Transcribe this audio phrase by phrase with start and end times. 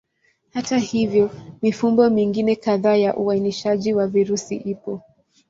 [0.53, 1.29] Hata hivyo,
[1.61, 5.01] mifumo mingine kadhaa ya uainishaji wa virusi ipo.